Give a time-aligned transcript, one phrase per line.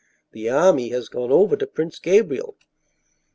[0.31, 2.57] The army has gone over to Prince Gabriel."